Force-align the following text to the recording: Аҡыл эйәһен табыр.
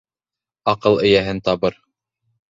Аҡыл 0.71 0.97
эйәһен 1.09 1.41
табыр. 1.49 1.77